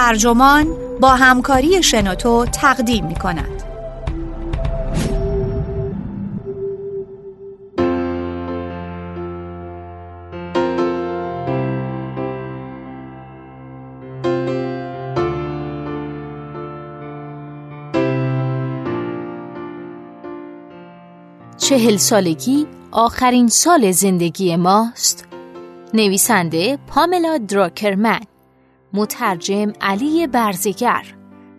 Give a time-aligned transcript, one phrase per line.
[0.00, 0.66] ترجمان
[1.00, 3.62] با همکاری شنوتو تقدیم می کند.
[21.58, 25.24] چهل سالگی آخرین سال زندگی ماست
[25.94, 28.29] نویسنده پاملا دراکرمن
[28.92, 31.04] مترجم علی برزگر.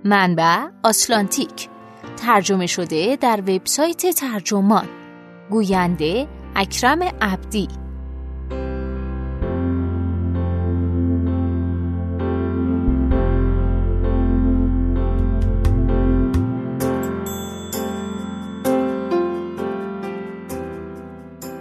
[0.05, 1.70] منبع آسلانتیک.
[2.17, 4.88] ترجمه شده در وبسایت ترجمان.
[5.49, 7.67] گوینده اکرم عبدی.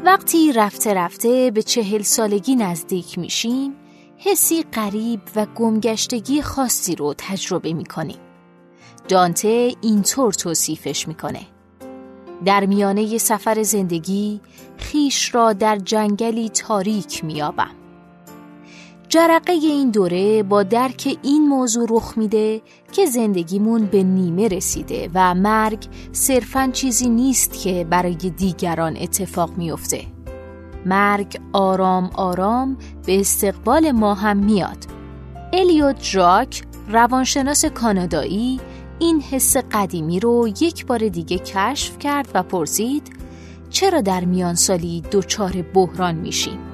[0.05, 3.80] وقتی رفته رفته به چهل سالگی نزدیک میشیم
[4.23, 8.17] حسی قریب و گمگشتگی خاصی رو تجربه می‌کنیم
[9.08, 11.41] دانته اینطور توصیفش می‌کنه.
[12.45, 14.41] در میانه سفر زندگی
[14.77, 17.70] خیش را در جنگلی تاریک میابم
[19.08, 25.34] جرقه این دوره با درک این موضوع رخ میده که زندگیمون به نیمه رسیده و
[25.34, 30.20] مرگ صرفا چیزی نیست که برای دیگران اتفاق میافته.
[30.86, 34.86] مرگ آرام آرام به استقبال ما هم میاد.
[35.53, 38.61] الیوت جاک روانشناس کانادایی
[38.98, 43.12] این حس قدیمی رو یک بار دیگه کشف کرد و پرسید
[43.70, 46.70] چرا در میان سالی دچار بحران میشیم؟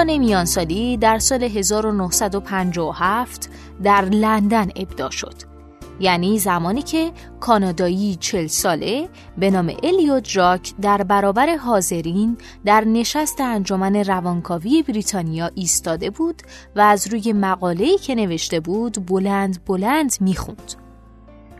[0.00, 3.50] بحران میانسالی در سال 1957
[3.82, 5.34] در لندن ابدا شد.
[6.00, 13.40] یعنی زمانی که کانادایی چل ساله به نام الیوت جاک در برابر حاضرین در نشست
[13.40, 16.42] انجمن روانکاوی بریتانیا ایستاده بود
[16.76, 20.89] و از روی مقاله‌ای که نوشته بود بلند بلند می‌خوند.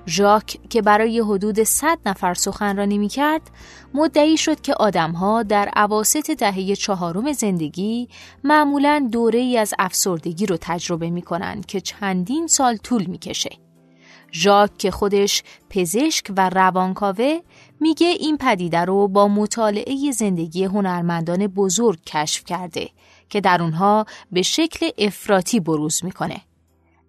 [0.07, 3.43] ژاک که برای حدود 100 نفر سخنرانی می کرد
[3.95, 8.09] مدعی شد که آدمها در عواست دهه چهارم زندگی
[8.45, 13.51] معمولا دوره ای از افسردگی رو تجربه می کنند که چندین سال طول می کشه.
[14.33, 17.39] ژاک که خودش پزشک و روانکاوه
[17.81, 22.89] میگه این پدیده رو با مطالعه زندگی هنرمندان بزرگ کشف کرده
[23.29, 26.41] که در اونها به شکل افراطی بروز می‌کنه.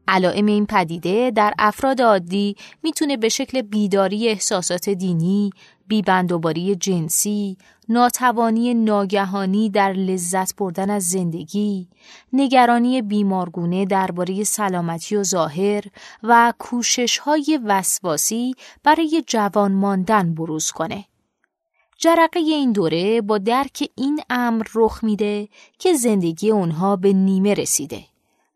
[0.07, 5.49] علائم این پدیده در افراد عادی می‌تونه به شکل بیداری احساسات دینی،
[5.87, 7.57] بیبندوباری جنسی،
[7.89, 11.87] ناتوانی ناگهانی در لذت بردن از زندگی،
[12.33, 15.83] نگرانی بیمارگونه درباره سلامتی و ظاهر
[16.23, 21.05] و کوشش های وسواسی برای جوان ماندن بروز کنه.
[21.97, 25.47] جرقه این دوره با درک این امر رخ میده
[25.79, 28.10] که زندگی اونها به نیمه رسیده.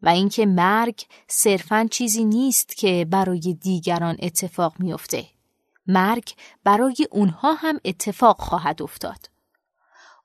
[0.05, 5.25] و اینکه مرگ صرفا چیزی نیست که برای دیگران اتفاق میافته.
[5.87, 6.33] مرگ
[6.63, 9.29] برای اونها هم اتفاق خواهد افتاد.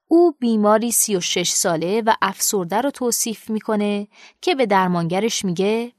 [0.08, 4.08] او بیماری 36 ساله و افسرده رو توصیف می‌کنه
[4.40, 5.92] که به درمانگرش میگه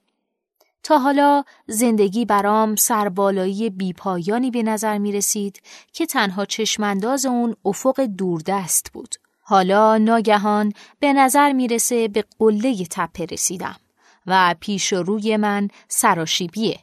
[0.84, 5.62] تا حالا زندگی برام سربالایی بیپایانی به نظر می رسید
[5.94, 9.16] که تنها چشمانداز اون افق دوردست بود.
[9.52, 13.76] حالا ناگهان به نظر می‌رسه به قله تپه رسیدم
[14.28, 16.80] و پیش روی من سراشیبیه.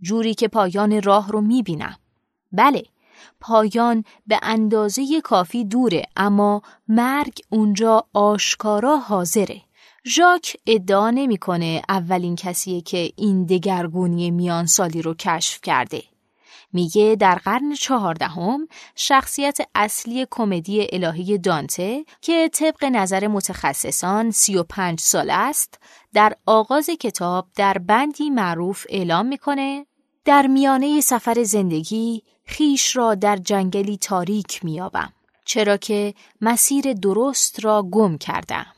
[0.00, 1.96] جوری که پایان راه رو می‌بینم.
[2.52, 2.82] بله
[3.40, 9.60] پایان به اندازه کافی دوره اما مرگ اونجا آشکارا حاضره.
[10.06, 16.02] ژاک ادعا نمی‌کنه اولین کسیه که این دگرگونی میان سالی رو کشف کرده.
[16.74, 25.30] میگه در قرن چهاردهم شخصیت اصلی کمدی الهی دانته که طبق نظر متخصصان 35 سال
[25.30, 25.78] است
[26.14, 29.86] در آغاز کتاب در بندی معروف اعلام می‌کنه
[30.24, 35.12] در میانه سفر زندگی خیش را در جنگلی تاریک میابم
[35.44, 38.73] چرا که مسیر درست را گم کردم.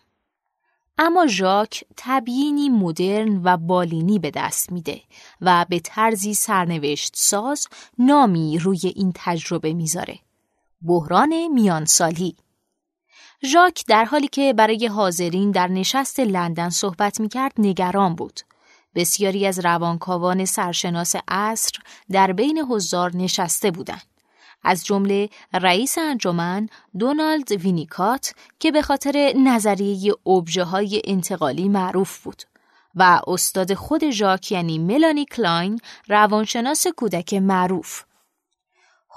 [0.99, 5.01] اما ژاک تبیینی مدرن و بالینی به دست میده
[5.41, 7.67] و به طرزی سرنوشت ساز
[7.99, 10.19] نامی روی این تجربه می‌ذاره.
[10.83, 12.37] بحران میانسالی
[13.45, 18.41] ژاک در حالی که برای حاضرین در نشست لندن صحبت می‌کرد نگران بود.
[18.95, 21.73] بسیاری از روانکاوان سرشناس عصر
[22.11, 24.16] در بین حضار نشسته بودند.
[24.63, 26.69] از جمله رئیس انجمن
[26.99, 32.43] دونالد وینیکات که به خاطر نظریه ابژه های انتقالی معروف بود
[32.97, 38.03] و استاد خود ژاک یعنی ملانی کلاین روانشناس کودک معروف.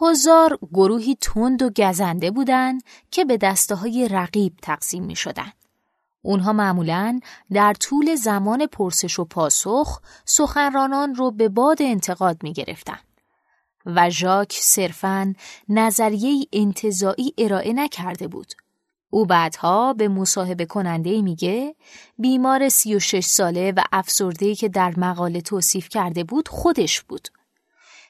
[0.02, 5.52] هزار گروهی تند و گزنده بودند که به دسته های رقیب تقسیم می شدن.
[6.22, 7.20] اونها معمولا
[7.52, 13.00] در طول زمان پرسش و پاسخ سخنرانان رو به باد انتقاد می گرفتن.
[13.96, 15.34] و ژاک صرفاً
[15.70, 18.54] نظریه انتظاعی ارائه نکرده بود.
[19.10, 21.76] او بعدها به مصاحبه کننده میگه
[22.18, 27.28] بیمار 36 ساله و افسرده‌ای که در مقاله توصیف کرده بود خودش بود.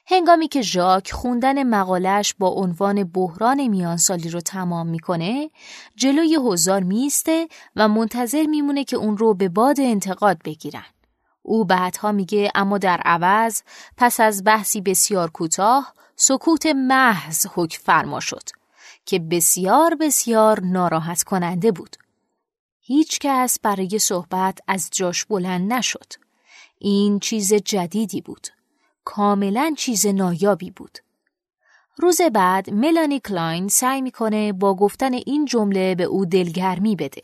[0.06, 5.50] هنگامی که ژاک خوندن مقالش با عنوان بحران میانسالی رو تمام می‌کنه،
[5.96, 10.84] جلوی حضار میسته و منتظر میمونه که اون رو به باد انتقاد بگیرن.
[11.50, 13.62] او بعدها میگه اما در عوض
[13.96, 18.42] پس از بحثی بسیار کوتاه سکوت محض حکم فرما شد
[19.04, 21.96] که بسیار بسیار ناراحت کننده بود.
[22.80, 26.12] هیچ کس برای صحبت از جاش بلند نشد.
[26.78, 28.48] این چیز جدیدی بود.
[29.04, 30.98] کاملا چیز نایابی بود.
[31.96, 37.22] روز بعد ملانی کلاین سعی می‌کنه با گفتن این جمله به او دلگرمی بده.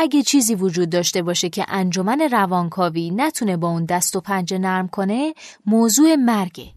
[0.00, 4.88] اگه چیزی وجود داشته باشه که انجمن روانکاوی نتونه با اون دست و پنجه نرم
[4.88, 5.34] کنه
[5.66, 6.72] موضوع مرگه.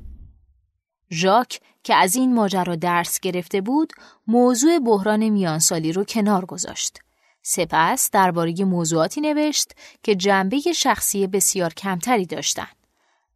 [1.12, 3.94] ژاک که از این ماجرا درس گرفته بود
[4.28, 7.00] موضوع بحران میانسالی رو کنار گذاشت.
[7.42, 9.72] سپس درباره موضوعاتی نوشت
[10.04, 12.76] که جنبه شخصی بسیار کمتری داشتند.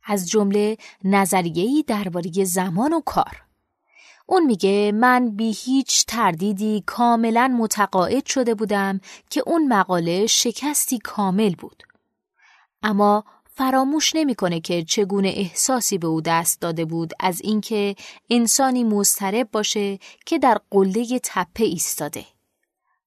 [0.05, 3.44] از جمله نظریه‌ای درباره زمان و کار.
[4.25, 8.99] اون میگه من بی هیچ تردیدی کاملا متقاعد شده بودم
[9.29, 11.83] که اون مقاله شکستی کامل بود.
[12.83, 17.95] اما فراموش نمی‌کنه که چگونه احساسی به او دست داده بود از اینکه
[18.29, 22.25] انسانی مضطرب باشه که در قله تپه ایستاده.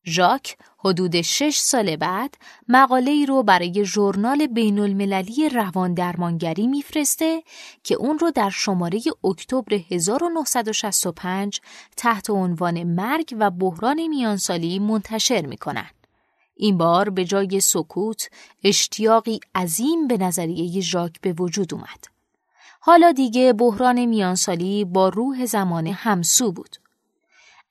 [0.08, 2.34] ژاک حدود شش سال بعد
[2.68, 7.42] مقاله ای رو برای ژورنال بین المللی روان درمانگری میفرسته
[7.84, 11.60] که اون رو در شماره اکتبر 1965
[11.96, 15.90] تحت عنوان مرگ و بحران میانسالی منتشر می‌کنن.
[16.56, 18.30] این بار به جای سکوت
[18.64, 22.04] اشتیاقی عظیم به نظریه ژاک به وجود اومد.
[22.80, 26.76] حالا دیگه بحران میانسالی با روح زمان همسو بود.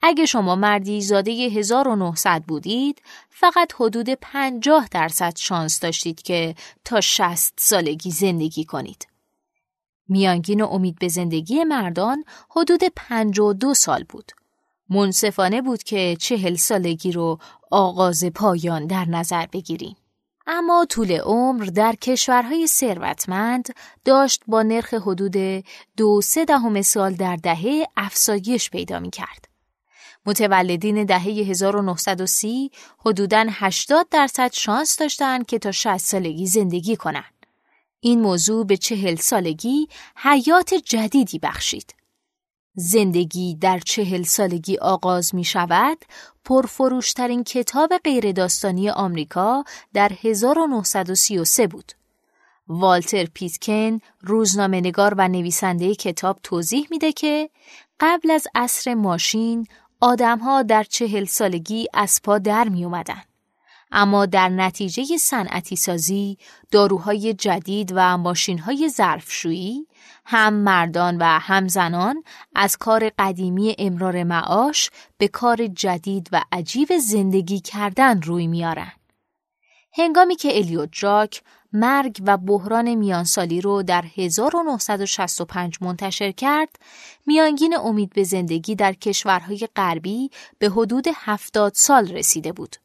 [0.01, 6.55] اگه شما مردی زاده 1900 بودید فقط حدود 50 درصد شانس داشتید که
[6.85, 9.07] تا 60 سالگی زندگی کنید.
[10.09, 14.31] میانگین و امید به زندگی مردان حدود 52 سال بود.
[14.89, 17.39] منصفانه بود که چهل سالگی رو
[17.71, 19.95] آغاز پایان در نظر بگیریم.
[20.47, 23.69] اما طول عمر در کشورهای ثروتمند
[24.05, 25.63] داشت با نرخ حدود
[25.97, 29.56] دو سه دهم سال در دهه افزایش پیدا می کرد.
[30.27, 37.45] متولدین دهه 1930 حدوداً 80 درصد شانس داشتند که تا 60 سالگی زندگی کنند.
[38.00, 41.95] این موضوع به چهل سالگی حیات جدیدی بخشید.
[42.75, 45.97] زندگی در چهل سالگی آغاز می شود
[46.45, 49.63] پرفروشترین کتاب غیرداستانی آمریکا
[49.94, 51.91] در 1933 بود.
[52.68, 57.50] والتر پیتکن روزنامه‌نگار و نویسنده کتاب توضیح میده که
[58.00, 59.68] قبل از عصر ماشین
[60.01, 63.21] آدمها در چهل سالگی از پا در می اومدن.
[63.91, 66.38] اما در نتیجه صنعتی سازی،
[66.71, 69.88] داروهای جدید و ماشینهای ظرفشویی
[70.25, 72.24] هم مردان و هم زنان
[72.55, 78.91] از کار قدیمی امرار معاش به کار جدید و عجیب زندگی کردن روی میارن.
[79.93, 81.41] هنگامی که الیوت جاک
[81.74, 86.69] مرگ و بحران میانسالی رو در 1965 منتشر کرد،
[87.25, 92.75] میانگین امید به زندگی در کشورهای غربی به حدود 70 سال رسیده بود.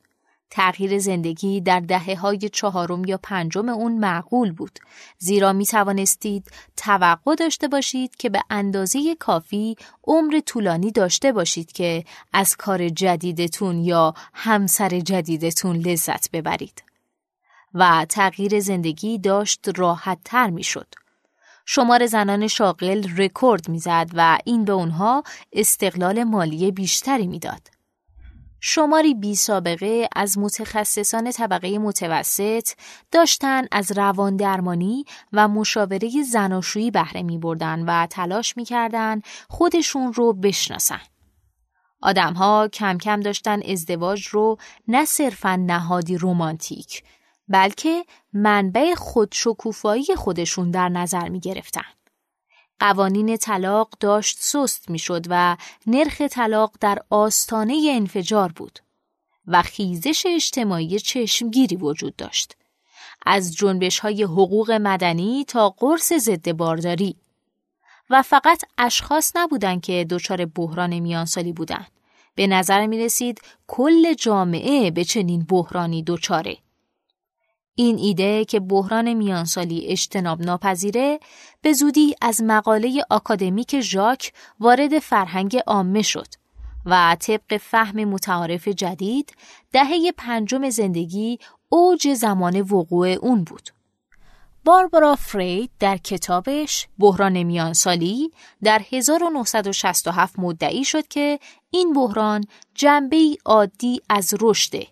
[0.54, 4.78] تغییر زندگی در دهه های چهارم یا پنجم اون معقول بود.
[5.18, 12.04] زیرا می توانستید توقع داشته باشید که به اندازه کافی عمر طولانی داشته باشید که
[12.32, 16.91] از کار جدیدتون یا همسر جدیدتون لذت ببرید.
[17.74, 20.94] و تغییر زندگی داشت راحت تر می شد.
[21.66, 27.68] شمار زنان شاغل رکورد می‌زد و این به اونها استقلال مالی بیشتری می‌داد.
[28.64, 32.68] شماری بی سابقه از متخصصان طبقه متوسط
[33.10, 40.12] داشتن از روان درمانی و مشاوره زناشویی بهره می بردن و تلاش می کردن خودشون
[40.12, 41.00] رو بشناسن.
[42.02, 44.56] آدمها کم کم داشتن ازدواج رو
[44.88, 47.02] نه صرفا نهادی رومانتیک
[47.52, 51.84] بلکه منبع خودشکوفایی خودشون در نظر می گرفتن.
[52.78, 55.56] قوانین طلاق داشت سست می‌شد و
[55.86, 58.78] نرخ طلاق در آستانه انفجار بود
[59.46, 62.56] و خیزش اجتماعی چشمگیری وجود داشت.
[63.26, 67.16] از جنبش های حقوق مدنی تا قرص ضد بارداری
[68.10, 71.90] و فقط اشخاص نبودند که دچار بحران میانسالی بودند.
[72.34, 76.56] به نظر می رسید کل جامعه به چنین بحرانی دچاره.
[77.74, 81.20] این ایده که بحران میانسالی اجتناب ناپذیره
[81.62, 86.26] به زودی از مقاله آکادمیک ژاک وارد فرهنگ عامه شد
[86.86, 89.32] و طبق فهم متعارف جدید
[89.72, 91.38] دهه پنجم زندگی
[91.68, 93.68] اوج زمان وقوع اون بود.
[94.64, 98.30] باربارا فرید در کتابش بحران میانسالی
[98.62, 101.38] در 1967 مدعی شد که
[101.70, 104.86] این بحران جنبه عادی از رشده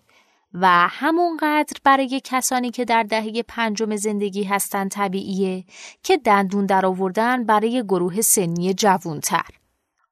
[0.53, 5.63] و همونقدر برای کسانی که در دهه پنجم زندگی هستند طبیعیه
[6.03, 9.45] که دندون درآوردن برای گروه سنی جوانتر.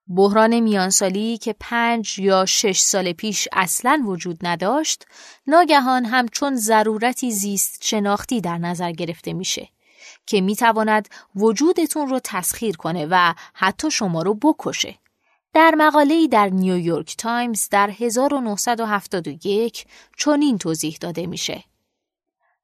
[0.08, 5.06] بحران میانسالی که پنج یا شش سال پیش اصلا وجود نداشت،
[5.48, 9.70] ناگهان همچون ضرورتی زیست شناختی در نظر گرفته میشه
[10.26, 14.96] که می‌تواند وجودتون رو تسخیر کنه و حتی شما رو بکشه.
[15.54, 19.86] در مقاله‌ای در نیویورک تایمز در 1971
[20.18, 21.64] چنین توضیح داده میشه.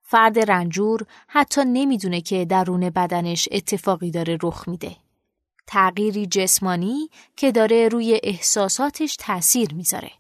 [0.02, 4.96] فرد رنجور حتی نمی‌دونه که درون بدنش اتفاقی داره رخ میده.
[5.68, 10.12] تغییری جسمانی که داره روی احساساتش تأثیر می‌ذاره.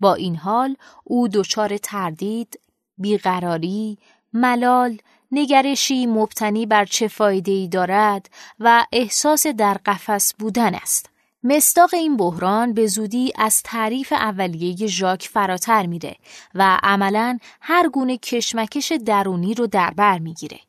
[0.00, 2.60] با این حال او دچار تردید،
[2.98, 3.98] بیقراری،
[4.32, 4.98] ملال،
[5.32, 11.10] نگرشی مبتنی بر چه فایده ای دارد و احساس در قفس بودن است.
[11.48, 16.16] مستاق این بحران به زودی از تعریف اولیه ژاک فراتر میره
[16.54, 20.60] و عملا هر گونه کشمکش درونی رو در بر می‌گیره.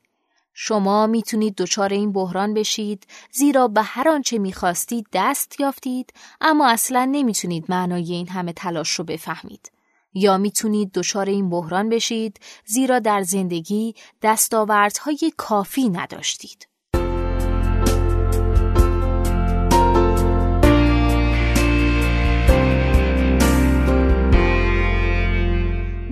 [0.54, 7.06] شما می‌تونید دچار این بحران بشید زیرا به هر آنچه می‌خواستید دست یافتید اما اصلا
[7.06, 9.72] نمی‌تونید معنای این همه تلاش رو بفهمید.
[10.14, 16.67] یا می‌تونید دچار این بحران بشید زیرا در زندگی دستاوردهای کافی نداشتید.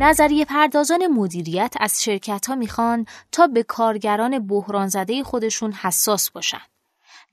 [0.05, 6.61] نظریه پردازان مدیریت از شرکت ها می‌خوان تا به کارگران بحران زده خودشون حساس باشن.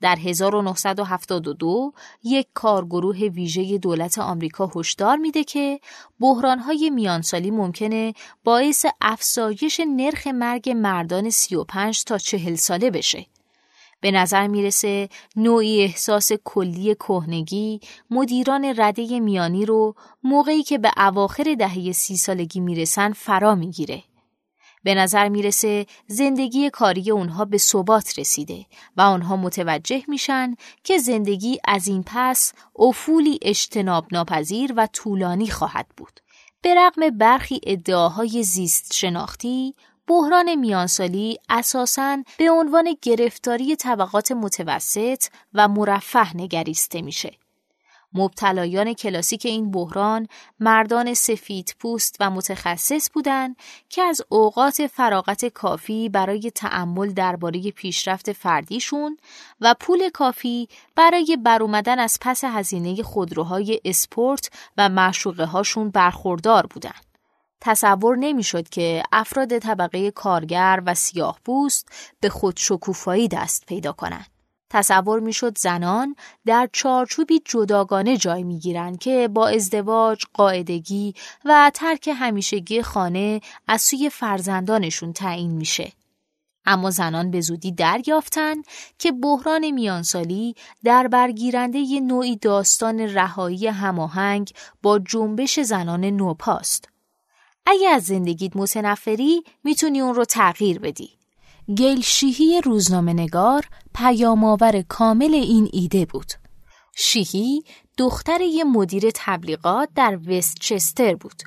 [0.01, 5.79] در 1972 یک کارگروه ویژه دولت آمریکا هشدار میده که
[6.19, 8.13] بحرانهای میانسالی ممکنه
[8.43, 13.25] باعث افزایش نرخ مرگ مردان 35 تا 40 ساله بشه
[14.03, 17.79] به نظر می‌رسه نوعی احساس کلی کهنگی
[18.09, 24.03] مدیران رده میانی رو موقعی که به اواخر دهه سی سالگی می‌رسن فرا می‌گیره.
[24.83, 28.65] به نظر می‌رسه زندگی کاری اونها به ثبات رسیده
[28.97, 35.87] و آنها متوجه میشن که زندگی از این پس افولی اجتناب ناپذیر و طولانی خواهد
[35.97, 36.19] بود.
[36.61, 39.75] به رغم برخی ادعاهای زیست شناختی،
[40.07, 47.37] بحران میانسالی اساساً به عنوان گرفتاری طبقات متوسط و مرفه نگریسته میشه.
[48.13, 50.27] مبتلایان کلاسیک این بحران
[50.59, 53.55] مردان سفید پوست و متخصص بودند
[53.89, 59.17] که از اوقات فراغت کافی برای تأمل درباره پیشرفت فردیشون
[59.61, 67.12] و پول کافی برای برومدن از پس هزینه خودروهای اسپورت و معشوقه هاشون برخوردار بودند.
[67.65, 71.87] تصور نمی‌شد که افراد طبقه کارگر و سیاه بوست
[72.19, 74.27] به خود شکوفایی دست پیدا کنند.
[74.69, 76.15] تصور می‌شد زنان
[76.45, 81.13] در چارچوبی جداگانه جای می‌گیرند که با ازدواج، قاعدگی
[81.45, 85.91] و ترک همیشگی خانه از سوی فرزندانشون تعیین میشه.
[86.65, 88.65] اما زنان به زودی دریافتند
[88.99, 96.92] که بحران میانسالی در برگیرنده ی نوعی داستان رهایی هماهنگ با جنبش زنان نوپاست.
[97.65, 101.09] اگه از زندگیت متنفری می‌تونی اون رو تغییر بدی.
[101.75, 103.65] گیل شیهی روزنامه نگار
[103.95, 106.31] پیامآور کامل این ایده بود.
[106.95, 107.63] شیهی
[107.97, 111.43] دختر یه مدیر تبلیغات در وستچستر بود.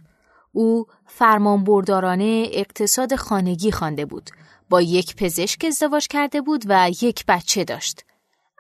[0.53, 4.31] او فرمانبردارانه اقتصاد خانگی خوانده بود.
[4.71, 8.05] با یک پزشک ازدواج کرده بود و یک بچه داشت.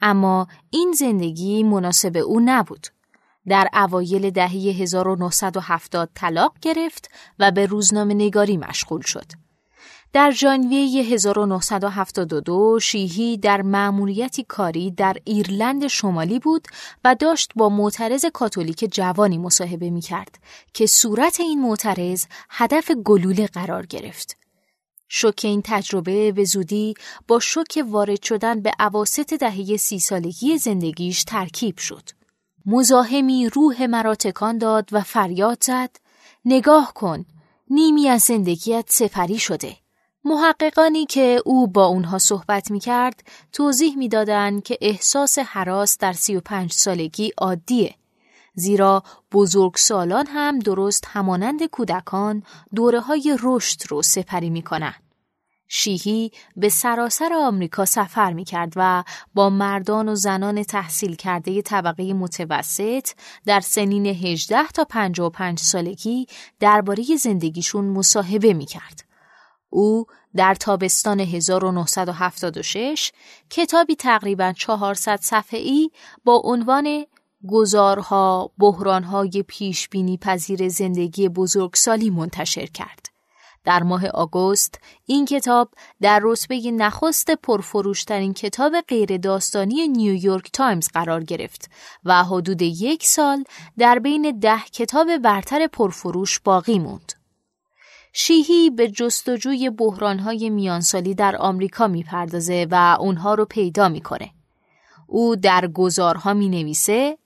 [0.02, 2.86] اما این زندگی مناسب او نبود.
[3.48, 9.26] در اوایل دهه 1970 طلاق گرفت و به روزنامه نگاری مشغول شد.
[10.12, 16.68] در ژانویه 1972 شیهی در مأموریتی کاری در ایرلند شمالی بود
[17.04, 20.38] و داشت با معترض کاتولیک جوانی مصاحبه می کرد
[20.74, 24.36] که صورت این معترض هدف گلوله قرار گرفت.
[25.08, 26.94] شوک این تجربه به زودی
[27.28, 32.15] با شوک وارد شدن به عواست دهه سی سالگی زندگیش ترکیب شد.
[32.66, 35.96] مزاحمی روح مرا تکان داد و فریاد زد
[36.44, 37.24] نگاه کن
[37.70, 39.76] نیمی از زندگیت سپری شده
[40.24, 46.12] محققانی که او با اونها صحبت می کرد توضیح می دادن که احساس حراس در
[46.12, 47.94] 35 سالگی عادیه.
[48.54, 52.42] زیرا بزرگ سالان هم درست همانند کودکان
[52.74, 54.94] دوره های رشد رو سپری می کنن.
[55.68, 59.04] شیهی به سراسر آمریکا سفر می کرد و
[59.34, 63.08] با مردان و زنان تحصیل کرده طبقه متوسط
[63.46, 66.26] در سنین 18 تا 55 سالگی
[66.60, 69.04] درباره زندگیشون مصاحبه می کرد.
[69.70, 70.06] او
[70.36, 73.12] در تابستان 1976
[73.50, 75.90] کتابی تقریبا 400 صفحه‌ای
[76.24, 77.06] با عنوان
[77.48, 83.05] گزارها بحرانهای پیش بینی پذیر زندگی بزرگسالی منتشر کرد.
[83.66, 85.68] در ماه آگوست این کتاب
[86.00, 91.70] در رتبه نخست پرفروشترین کتاب غیر داستانی نیویورک تایمز قرار گرفت
[92.04, 93.44] و حدود یک سال
[93.78, 97.12] در بین ده کتاب برتر پرفروش باقی موند.
[98.12, 104.30] شیهی به جستجوی بحرانهای میانسالی در آمریکا می‌پردازه و اونها رو پیدا می‌کنه.
[105.06, 107.18] او در گزارها می نویسه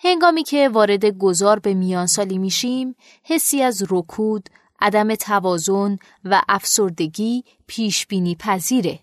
[0.00, 4.48] هنگامی که وارد گذار به میانسالی میشیم حسی از رکود،
[4.80, 9.00] عدم توازن و افسردگی پیش بینی پذیره.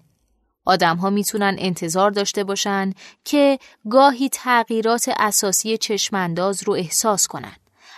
[0.65, 7.55] آدم ها می‌تونن انتظار داشته باشن که گاهی تغییرات اساسی چشمانداز رو احساس کنن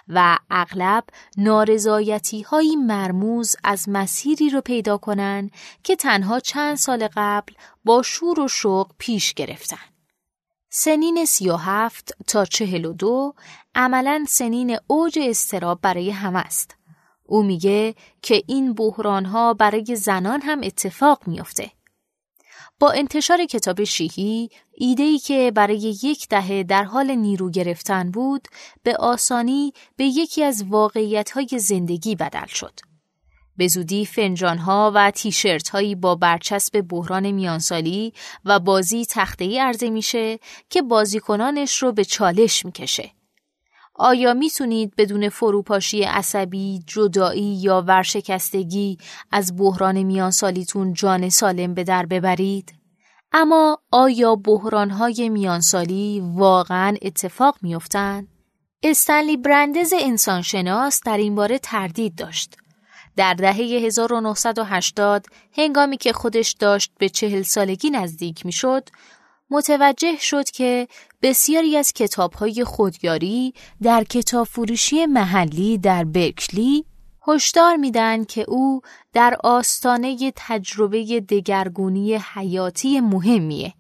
[0.07, 1.03] و اغلب
[1.37, 5.49] نارضایتی های مرموز از مسیری رو پیدا کنن
[5.83, 7.53] که تنها چند سال قبل
[7.85, 9.77] با شور و شوق پیش گرفتن.
[10.69, 13.33] سنین سی و هفت تا چهل و دو
[13.75, 16.76] عملا سنین اوج استراب برای همه است.
[17.27, 21.71] او میگه که این بحرانها برای زنان هم اتفاق میافته.
[22.79, 28.47] با انتشار کتاب شیهی ایدهی که برای یک دهه در حال نیرو گرفتن بود
[28.83, 32.79] به آسانی به یکی از واقعیت زندگی بدل شد.
[33.57, 38.13] به زودی فنجانها و تیشرت هایی با برچسب بحران میانسالی
[38.45, 43.11] و بازی تخته ای عرضه میشه که بازیکنانش رو به چالش می‌کشه.
[43.97, 48.97] آیا می‌تونید بدون فروپاشی عصبی، جدایی یا ورشکستگی
[49.31, 52.73] از بحران میانسالیتون جان سالم به در ببرید؟
[53.31, 58.27] اما آیا بحرانهای میانسالی واقعا اتفاق میافتند؟
[58.83, 62.57] استنلی برندز انسانشناس در این باره تردید داشت.
[63.15, 65.25] در دهه 1980
[65.57, 68.89] هنگامی که خودش داشت به چهل سالگی نزدیک می‌شد،
[69.49, 70.87] متوجه شد که
[71.21, 76.85] بسیاری از کتابهای خودیاری در کتاب فروشی محلی در برکلی
[77.27, 78.81] هشدار میدن که او
[79.13, 83.73] در آستانه تجربه دگرگونی حیاتی مهمیه.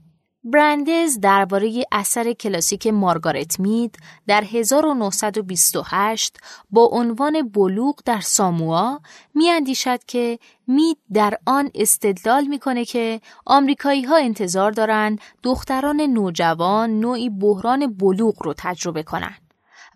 [0.49, 6.37] برندز درباره اثر کلاسیک مارگارت مید در 1928
[6.69, 8.99] با عنوان بلوغ در ساموا
[9.35, 17.29] میاندیشد که مید در آن استدلال می‌کنه که آمریکایی ها انتظار دارند دختران نوجوان نوعی
[17.29, 19.41] بحران بلوغ رو تجربه کنند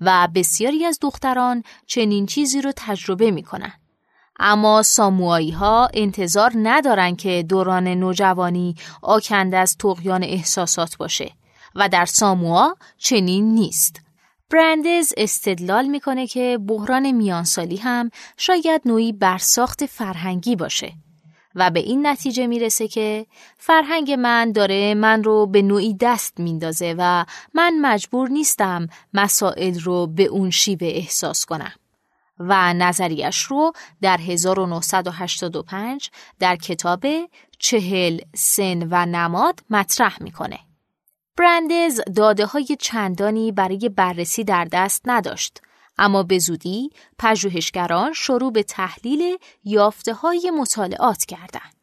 [0.01, 3.80] و بسیاری از دختران چنین چیزی رو تجربه می‌کنند.
[4.41, 11.31] اما ساموایی ها انتظار ندارن که دوران نوجوانی آکنده از تقیان احساسات باشه
[11.75, 14.01] و در ساموا چنین نیست.
[14.51, 20.93] برندز استدلال می‌کنه که بحران میانسالی هم شاید نوعی برساخت فرهنگی باشه
[21.55, 23.25] و به این نتیجه می‌رسه که
[23.57, 30.07] فرهنگ من داره من رو به نوعی دست میندازه و من مجبور نیستم مسائل رو
[30.07, 31.71] به اون شیوه احساس کنم.
[32.47, 37.05] و نظریش رو در 1985 در کتاب
[37.59, 40.59] چهل سن و نماد مطرح می‌کنه.
[41.37, 45.61] برندز داده های چندانی برای بررسی در دست نداشت
[45.97, 51.80] اما به زودی پژوهشگران شروع به تحلیل یافته های مطالعات کردند.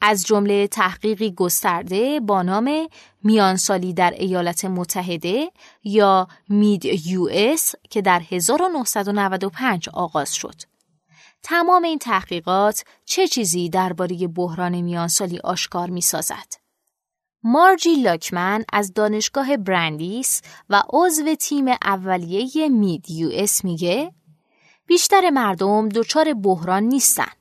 [0.00, 2.88] از جمله تحقیقی گسترده با نام
[3.24, 5.50] میانسالی در ایالات متحده
[5.84, 10.54] یا MIDUS که در 1995 آغاز شد.
[11.42, 16.54] تمام این تحقیقات چه چیزی درباره بحران میانسالی آشکار می سازد؟
[17.42, 24.12] مارجی لاکمن از دانشگاه برندیس و عضو تیم اولیه MIDUS میگه
[24.86, 27.37] بیشتر مردم دچار بحران نیستن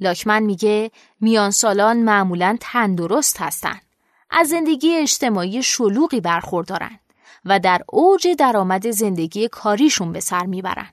[0.00, 3.82] لاکمن میگه میان سالان معمولا تندرست هستند.
[4.30, 6.98] از زندگی اجتماعی شلوغی برخوردارن
[7.44, 10.88] و در اوج درآمد زندگی کاریشون به سر می‌برن.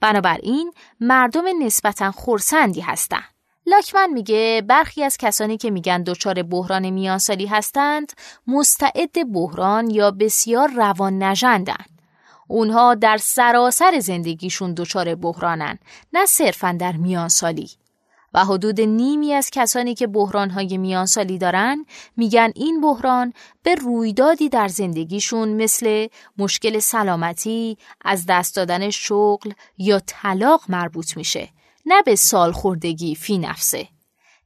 [0.00, 3.22] بنابراین مردم نسبتا خورسندی هستن.
[3.66, 8.12] لاکمن میگه برخی از کسانی که میگن دچار بحران میانسالی هستند
[8.46, 11.84] مستعد بحران یا بسیار روان نجندن.
[12.48, 15.78] اونها در سراسر زندگیشون دچار بحرانن
[16.12, 17.70] نه صرفا در میانسالی.
[18.34, 24.68] و حدود نیمی از کسانی که بحرانهای میانسالی دارن میگن این بحران به رویدادی در
[24.68, 26.06] زندگیشون مثل
[26.38, 31.48] مشکل سلامتی، از دست دادن شغل یا طلاق مربوط میشه
[31.86, 33.88] نه به سال خوردگی فی نفسه.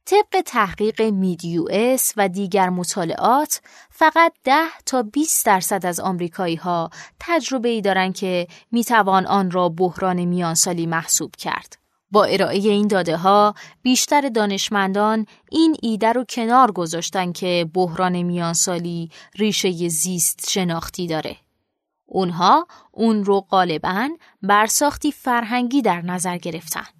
[0.05, 4.53] طبق تحقیق میدیو اس و دیگر مطالعات فقط 10
[4.85, 10.85] تا 20 درصد از آمریکایی ها تجربه ای دارن که می‌توان آن را بحران میانسالی
[10.85, 11.78] محسوب کرد.
[12.11, 19.09] با ارائه این داده ها بیشتر دانشمندان این ایده رو کنار گذاشتن که بحران میانسالی
[19.35, 21.37] ریشه زیست شناختی داره.
[22.05, 24.09] اونها اون رو غالبا
[24.41, 26.98] برساختی فرهنگی در نظر گرفتن.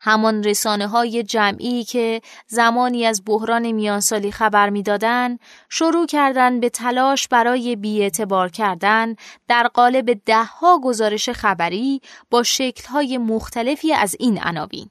[0.00, 7.28] همان رسانه های جمعی که زمانی از بحران میانسالی خبر می‌دادند شروع کردند به تلاش
[7.28, 9.14] برای بیاعتبار کردن
[9.48, 14.90] در قالب دهها گزارش خبری با شکلهای مختلفی از این عناوین.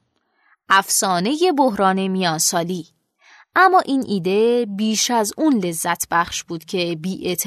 [0.70, 2.88] افسانه بحران میانسالی.
[3.56, 7.38] اما این ایده بیش از اون لذت بخش بود که بی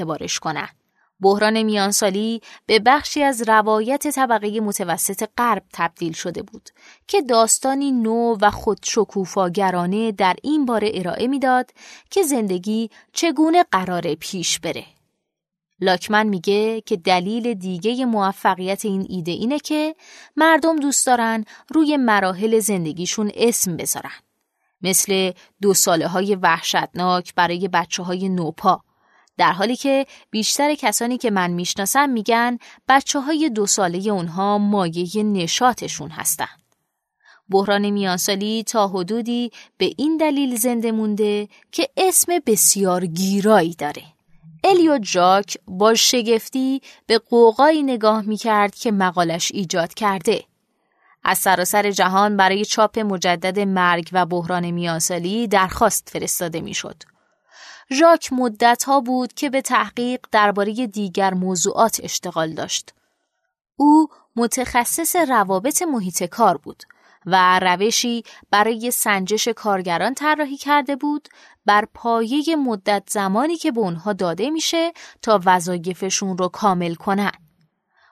[0.42, 0.81] کنند
[1.22, 6.70] بحران میانسالی به بخشی از روایت طبقه متوسط غرب تبدیل شده بود
[7.06, 11.70] که داستانی نو و خودشکوفاگرانه در این باره ارائه می‌داد
[12.10, 14.84] که زندگی چگونه قرار پیش بره.
[15.80, 19.94] لاکمن میگه که دلیل دیگه موفقیت این ایده اینه که
[20.36, 24.10] مردم دوست دارن روی مراحل زندگیشون اسم بذارن.
[24.82, 25.32] مثل
[25.62, 28.82] دو ساله های وحشتناک برای بچه های نوپا
[29.38, 35.22] در حالی که بیشتر کسانی که من می‌شناسم میگن بچه های دو ساله اونها مایه
[35.22, 36.48] نشاتشون هستن.
[37.50, 44.02] بحران میانسالی تا حدودی به این دلیل زنده مونده که اسم بسیار گیرایی داره.
[44.64, 50.44] الیو جاک با شگفتی به قوقایی نگاه می‌کرد که مقالش ایجاد کرده.
[51.24, 57.02] از سراسر جهان برای چاپ مجدد مرگ و بحران میانسالی درخواست فرستاده می‌شد.
[57.90, 62.94] ژاک مدتها بود که به تحقیق درباره دیگر موضوعات اشتغال داشت.
[63.76, 66.82] او متخصص روابط محیط کار بود
[67.26, 71.28] و روشی برای سنجش کارگران طراحی کرده بود
[71.66, 74.92] بر پایه مدت زمانی که به اونها داده میشه
[75.22, 77.32] تا وظایفشون رو کامل کنن.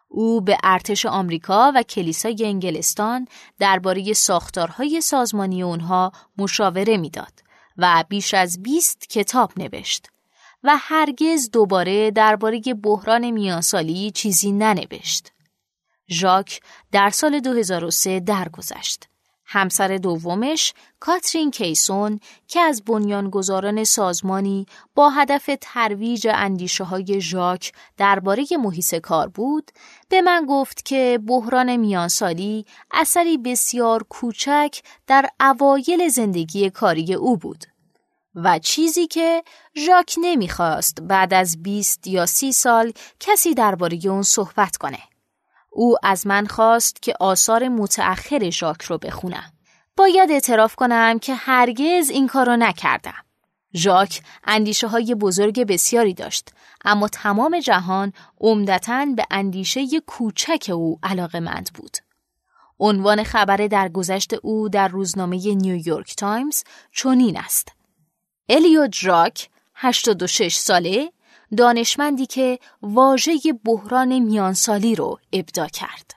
[0.08, 3.26] او به ارتش آمریکا و کلیسای انگلستان
[3.58, 7.32] درباره ساختارهای سازمانی اونها مشاوره می‌داد
[7.76, 10.06] و بیش از 20 کتاب نوشت
[10.62, 15.32] و هرگز دوباره درباره بحران میانسالی چیزی ننوشت.
[16.10, 16.60] ژاک
[16.92, 19.09] در سال 2003 درگذشت.
[19.52, 28.46] همسر دومش کاترین کیسون که از بنیانگذاران سازمانی با هدف ترویج اندیشه های ژاک درباره
[28.62, 29.70] محیط کار بود
[30.08, 37.64] به من گفت که بحران میانسالی اثری بسیار کوچک در اوایل زندگی کاری او بود
[38.34, 39.42] و چیزی که
[39.76, 45.09] ژاک نمی‌خواست بعد از 20 یا سی سال کسی درباره اون صحبت کنه.
[45.70, 49.52] او از من خواست که آثار متأخر ژاک رو بخونم.
[49.96, 53.24] باید اعتراف کنم که هرگز این کارو نکردم.
[53.74, 56.50] ژاک اندیشه های بزرگ بسیاری داشت
[56.84, 61.96] اما تمام جهان عمدتا به اندیشه کوچک او علاقه مند بود.
[62.80, 67.72] عنوان خبر درگذشت او در روزنامه نیویورک تایمز چنین است.
[68.48, 71.12] الیو دراک 86 ساله
[71.56, 73.32] دانشمندی که واژه
[73.64, 76.10] بحران میانسالی رو ابدا کرد.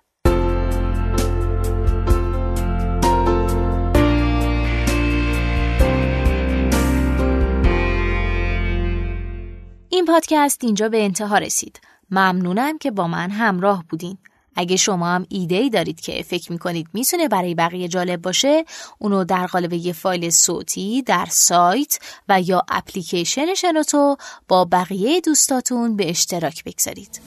[9.90, 11.82] این پادکست اینجا به انتها رسید.
[12.12, 14.18] ممنونم که با من همراه بودین.
[14.56, 18.66] اگه شما هم ایده ای دارید که فکر می‌کنید می‌تونه برای بقیه جالب باشه
[19.00, 25.96] اونو در قالب یه فایل صوتی در سایت و یا اپلیکیشن شنوتو با بقیه دوستاتون
[25.96, 27.22] به اشتراک بگذارید.